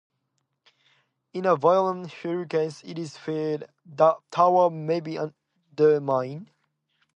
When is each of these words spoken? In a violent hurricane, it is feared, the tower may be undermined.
In 1.31 1.45
a 1.45 1.55
violent 1.55 2.11
hurricane, 2.11 2.71
it 2.83 2.97
is 2.97 3.17
feared, 3.19 3.67
the 3.85 4.15
tower 4.31 4.71
may 4.71 4.99
be 4.99 5.15
undermined. 5.19 6.49